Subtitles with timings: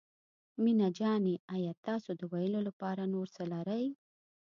[0.63, 3.85] مينه جانې آيا تاسو د ويلو لپاره نور څه لرئ.